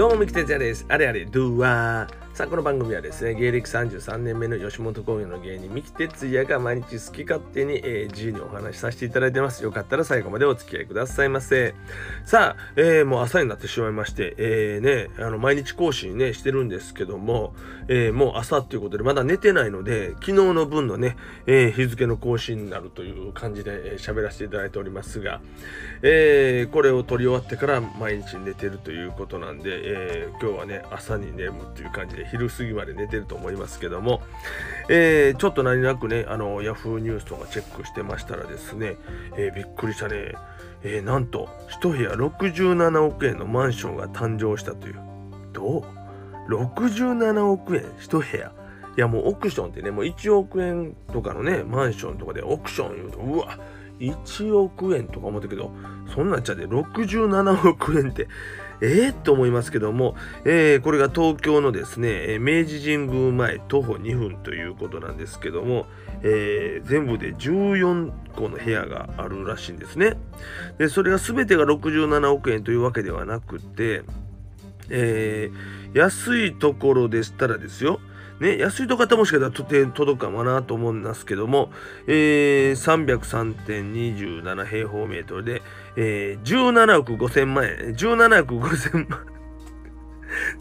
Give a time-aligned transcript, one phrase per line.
[0.00, 0.86] どうも、三木哲也です。
[0.88, 2.29] あれあれ、ドゥワー。
[2.40, 9.62] さあ、この番組はですね、芸歴33年目の吉本興業の芸人、三木哲也が毎日好き勝手に、えー、自由にお話しさせていただいてます。
[9.62, 11.74] よかったら最後までお付き合いくださいませ。
[12.24, 17.52] さあ、えー、もう朝になってしまいまして、えー、ね、あの、毎日更新ね、してるんですけども、
[17.88, 25.42] え、もう朝っていうことで、まだ寝てないので、昨日の分のね、え、日付の更新になるという感じで喋、えー、らせていただいておりますが、
[26.00, 34.22] えー、これを撮り終わってから毎日寝てるということなんで、え、今日はね、朝に寝るっていう感じで、昼過ぎまで寝てると思いますけども、
[34.88, 38.96] えー、ちょっと何なくね、あの、ヤフーニュースとかチェックしてましたらですね、
[39.36, 40.34] えー、びっくりしたね、
[40.82, 41.48] えー、なんと、
[41.80, 45.00] 1部屋67億円のマンションが誕生したという。
[45.52, 45.84] どう
[46.48, 48.52] ?67 億円？1部屋？
[48.96, 53.58] いやもうオークションってね、もう1億円とかのね、マンションとかでオークション言うと、うわ、
[54.00, 55.70] 1億円とか思ったけど、
[56.12, 58.26] そんなんちゃで67億円って、
[58.80, 60.14] えー、と思いますけども、
[60.44, 65.86] えー、これが東京のですね、明治神宮前徒歩2分ということなんですけども、
[66.22, 70.16] えー、全部で14個の部屋があるらしいんですね。
[70.78, 74.02] で、それが全てが67億円というわけではなくて、
[74.88, 78.00] えー、安いところでしたらですよ、
[78.40, 81.70] ね、安いと方もしかしたら届くかもなと思うんですけども、
[82.06, 85.62] えー、303.27平方メートルで、
[85.96, 89.26] えー、17億5千万円、17億5千万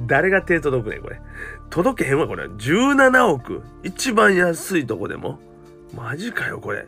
[0.00, 1.20] 誰が手届くねこれ。
[1.68, 2.46] 届けへんわ、これ。
[2.46, 3.62] 17億。
[3.82, 5.38] 一番安いとこでも。
[5.94, 6.86] マジかよ、これ。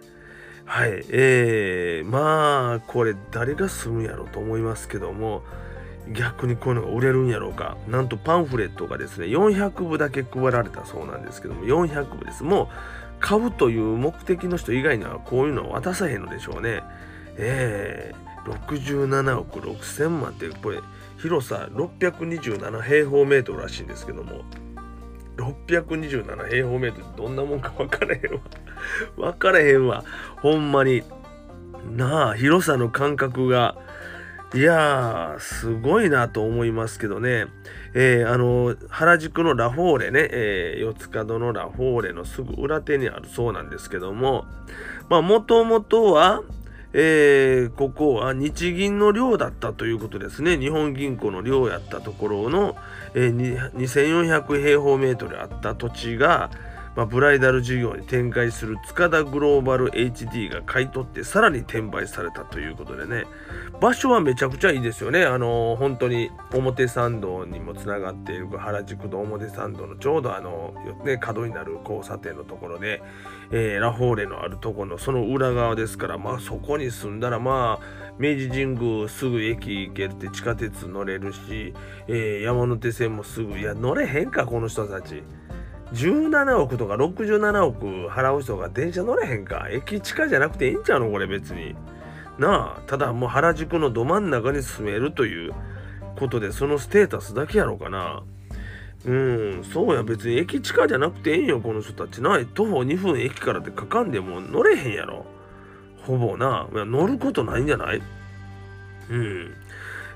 [0.64, 1.04] はい。
[1.10, 5.42] えー、まあ、これ誰が住むやろと思いますけども、
[6.08, 7.76] 逆にこういうのが売れるんやろうか。
[7.88, 12.42] なんとパンフレットがですね、400部だけ配られたそうなんですけども、400部です。
[12.42, 12.68] もう、
[13.20, 16.82] 買うという目的の人以外にはこういうのを渡さへんのでしょうね。
[17.36, 20.80] えー、67億6千万ってこれ
[21.18, 24.42] 広さ627平方メートルらしいんですけども
[25.36, 28.40] 627平方メートルどんなもんか分からへんわ
[29.32, 30.04] 分からへんわ
[30.36, 31.02] ほんまに
[31.96, 33.76] なあ広さの感覚が
[34.54, 37.46] いやー、すごいなと思いますけどね。
[37.94, 44.44] えー、あの、原宿のラフォーレね、えー、四つ角のラフォーレのすぐ裏手にあるそうなんですけども、
[45.08, 46.42] まあ、もともとは、
[46.92, 50.58] えー、ここは日銀の寮だったということですね。
[50.58, 52.76] 日本銀行の寮やったところの、
[53.14, 56.50] えー、2400平方メートルあった土地が、
[56.94, 63.24] まあ、ブライダル事業に展開する塚田グローバル HD が買い取ってさらに転売されたということでね
[63.80, 73.02] 場所はめちゃくちゃいいですよねあの本当に表参道にもつながっている原宿の表参道のちょうどあの、ね、角になる交差点のところで、
[73.50, 81.72] えー、ラフォーレのあるところのその裏側ですからまあそこに住んだらまあ明治神宮すぐ駅行けるって地下鉄乗れるし、
[82.06, 85.22] えー、山手線もすぐいや乗れへんかこの人たち。
[85.92, 91.10] 17億とか67億払う人が電車乗れへんか駅地下じゃなくていいんちゃうの？
[91.10, 91.74] これ別に。
[92.38, 95.52] なあ、ただもう原宿のど真ん中に住めるという
[96.18, 98.22] ことでそのステータスだけやろうかな。
[99.04, 102.38] うん、そうや別に駅地下じゃなくていいよこの人たちな。
[102.54, 105.26] 徒歩2分駅からでかかんでも乗れへんやろ。
[106.06, 106.68] ほぼな。
[106.72, 108.02] 乗ることないんじゃない？
[109.10, 109.54] うん。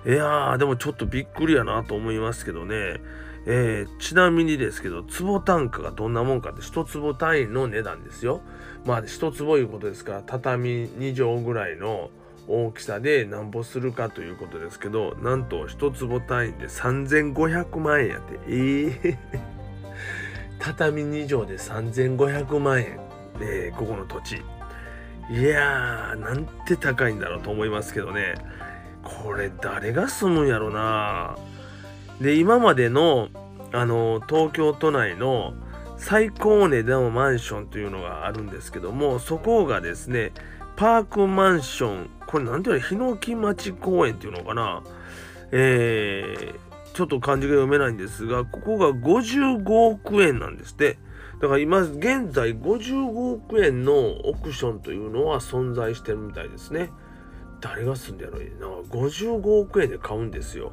[0.06, 3.00] いやーでもちょっとびっくりやなと思いますけどね。
[3.46, 8.40] えー、ちなみにですけど、坪単価がどんなもんかって1坪単位の値段ですよ。
[8.84, 12.10] まあ1坪いうことですから、畳2畳ぐらいの
[12.48, 18.38] 大きさでなんぼするかということですけど、なんと1坪単位で3500万円やって。
[18.48, 19.56] えー
[20.58, 22.98] 畳2畳で3500万円。
[23.40, 24.42] えー、ここの土地。
[25.30, 28.34] いやー、なんて高いんだろうと思いますけどね。
[29.02, 31.36] これ誰が住むんやろな
[32.21, 33.28] で今までの
[33.72, 35.54] あの東京都内の
[35.99, 40.32] 最高値でのマンションというのがあるんですけどもそこがですね
[40.77, 44.83] パークマンションこれなんていうのヒノキ町公園っていうのかな
[45.53, 50.98] えー、ちょっと漢字が読めないんですがここが55億円なんですって。
[51.41, 56.91] だから今現在55億円のオークションというのは存在してるみたいですね。
[57.60, 58.42] 誰が住んでやろう？
[58.42, 60.72] な55億円で買うんですよ。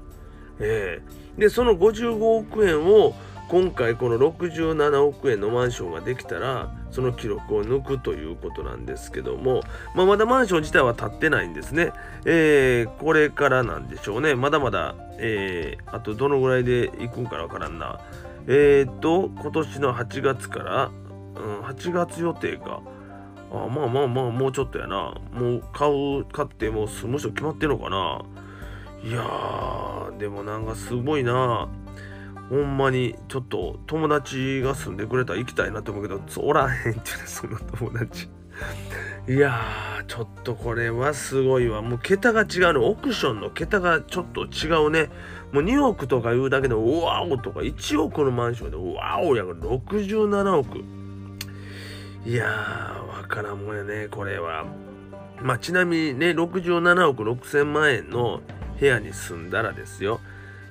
[0.64, 3.14] えー、でその55億円を
[3.50, 9.62] 今回この67億円のマンションができたらその記録を抜くということなんですけども、
[9.94, 11.92] まあ、まだマンション自体は建ってないんですね、
[12.26, 14.34] えー、これからなんでしょうね。
[14.34, 18.00] まだまだ、えー、あとどのぐらいで行くんかわからんな。
[18.48, 20.92] えっ、と今年の8月から、
[21.36, 22.82] うん、8月予定か。
[23.52, 25.14] あまあまあまあもうちょっとやな。
[25.32, 28.22] もう買う買ってもう住む人決まってんのかな。
[29.04, 31.68] いやーでもなんかすごいな。
[32.50, 38.30] ほんまにちょっと友達が住んでくれたら行きたいなと思うけどおらへんっていうねその友達。
[39.28, 41.82] いやーちょっとこれはすごいわ。
[41.82, 45.10] もう桁が違うのオークションの桁がちょっと違うね。
[45.52, 50.84] もう2億とか言うだけでうわおとか1億のマンションでうわおやから67億。
[52.26, 54.66] いやーわからんもんやねこれは。
[55.42, 58.42] まあちなみにね67億6000万円の
[58.84, 60.20] 部屋に住んだらですよ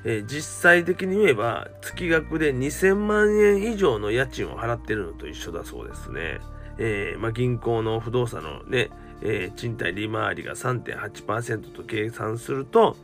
[0.04, 6.40] えー、実際的に言えば月額で2000万円以上の家賃を払ってるのと一緒だそうですね。
[6.78, 12.96] えー、まあ、銀行の不動産のね、えー、賃貸利回りが3.8%と計算すると、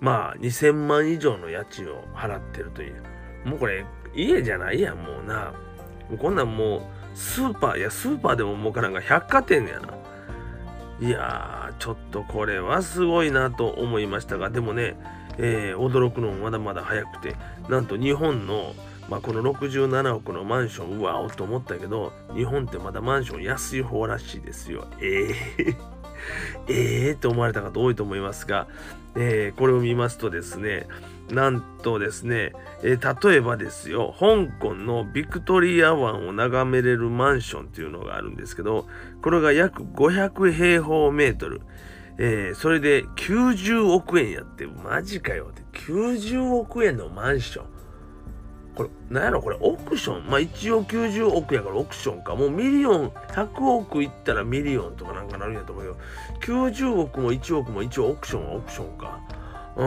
[0.00, 3.02] まあ、2000万以上の家賃を払ってるという。
[3.44, 5.52] もうこれ、家じゃないやん、もうな。
[6.18, 6.82] こんなんもう、
[7.14, 9.88] スーパー、いや、スーパーでも儲からんが百貨店やな。
[11.06, 14.96] いやー、ちょっとこれはすごいなと思いましたが、でもね、
[15.38, 17.34] えー、驚くのもまだまだ早くて、
[17.68, 18.74] なんと日本の、
[19.08, 24.86] まあ、この67億のマンション、うわおと思ったけど、日本ってまだマンション安い方らしいですよ。
[25.00, 25.99] えー
[26.68, 28.68] ええー、と思われた方多いと思いますが、
[29.16, 30.86] えー、これを見ますとですね、
[31.30, 32.52] なんとですね、
[32.82, 38.86] えー、例えばですよ、香港のビクトリア湾を眺めれるマンションっていうのがあるんですけど、
[39.22, 41.62] これが約500平方メートル。
[42.22, 47.79] えー、それで90億円やって、マジかよって、90億円のマンション。
[48.74, 50.26] これ、なんやろこれ、オークション。
[50.26, 52.34] まあ一応90億やからオークションか。
[52.34, 55.96] もうミリオン、100億いったらミリオンとかなんかなるんやと思うよ。
[56.42, 59.20] 90億も1億も一応オークションはオークションか。
[59.76, 59.82] う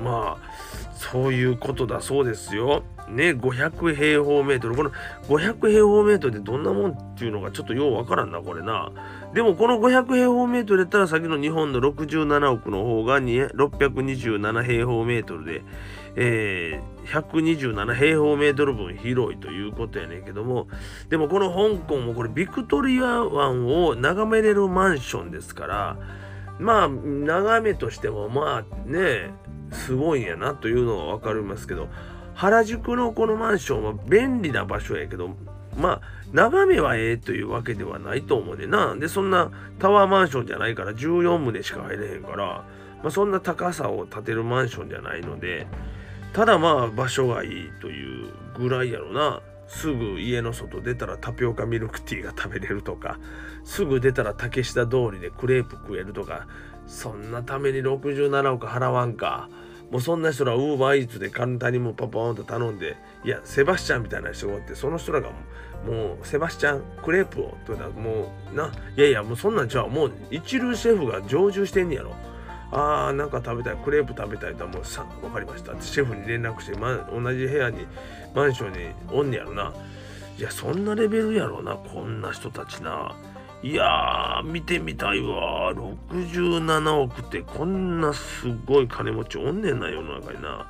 [0.00, 2.82] ん、まあ、そういうことだそうですよ。
[3.08, 4.76] ね、500平方メートル。
[4.76, 4.90] この
[5.28, 8.90] 500平方メートルってどんなもんっていうのがちょっとようわからんな、これな。
[9.34, 15.62] でもこの500平方メートルやったら先の日本の67億の方が627平方メートルで、
[16.16, 20.68] えー、127平方メートル分広いということやねんけども、
[21.08, 25.98] でもこの香港もこれビクトリア湾を眺めれるマンションですから、
[26.58, 29.30] まあ眺めとしてもまあね、
[29.72, 31.88] すごいんやなというのはわかりますけど、
[32.34, 35.36] 原宿のこのマンションは便利な場所やけど、
[35.76, 36.00] まあ、
[36.32, 38.94] 眺めはええというわけではないと思うねんな。
[38.96, 42.64] で、そんなタワーマンションじゃないから14棟しか入れへんから、
[43.02, 45.66] まあ、そんな高さを建てるマンションじゃないので、
[46.34, 48.28] ただまあ場所がいいという
[48.58, 49.40] ぐらいやろな。
[49.66, 53.18] すぐ家の外出たらタピオカミルクティーが食べれるとか、
[53.64, 56.46] すぐ出たら竹下通りでクレープ食えるとか、
[56.86, 59.48] そんなために67億払わんか。
[59.90, 65.30] もうそんな人らウーバーイーツで簡単にもうパパーンと頼んで、いや、セバスチャンみたいな人がおって、その人らが
[65.86, 72.14] もう、セバスチャン、クレープをって、もう、な、いやいや、もうそんなんじゃあ、もう一流シェフが常駐してんねやろ。
[72.76, 77.86] あー、なんか食べたい、クレープ食べたいともうさ、わかりましたってシェフに連絡して、ま、同じ部屋に、
[78.34, 79.72] マンションにおんねやろな。
[80.36, 83.14] いや、そんなレベルやろな、こんな人たちな。
[83.62, 85.72] いやー、見てみたいわ。
[85.72, 90.66] 67億ってこんなすごい金持ちおんねんな、世の中にな。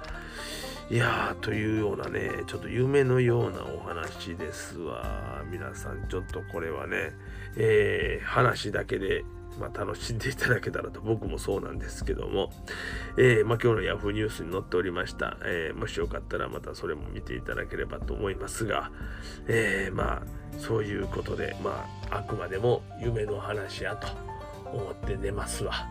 [0.91, 5.43] いやー、というようなね、ちょっと夢のようなお話ですわ。
[5.51, 7.13] 皆さん、ちょっとこれはね、
[7.57, 9.25] えー、話だけで
[9.59, 12.51] まあ、楽しんでいただけたらと僕もそうなんですけども、
[13.17, 18.91] えー、まあ、今日の Yahoo ニュースに載っておりました、えー、もしよかったらまたそれも見ていただければと思いますが、
[19.47, 20.23] えー、まあ
[20.59, 24.09] そういうことでまああくまでも夢の話やと
[24.71, 25.89] 思って寝ますわ。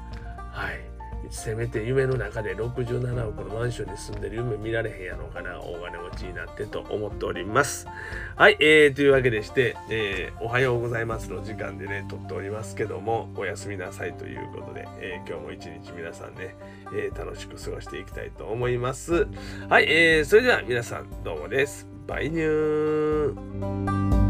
[0.51, 0.92] はい。
[1.30, 7.88] せめて夢の中で67億のマンションに住んでる夢見られへんやろうかな大金持ちになってと思っております。
[8.36, 16.56] はい、えー、というわけでして、えー、おはようございますの時間でね撮っておりますけどもおやすみなさいということで、えー、今日も一日皆さんね、
[16.94, 19.27] えー、楽しく過ごしていきたいと思います。
[19.70, 21.88] はい、えー、それでは皆さんどうもです。
[22.08, 24.23] バイニュー。